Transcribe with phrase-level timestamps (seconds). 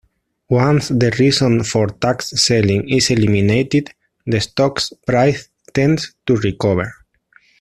[0.49, 3.93] Once the reason for tax selling is eliminated,
[4.25, 6.91] the stock's price tends to recover.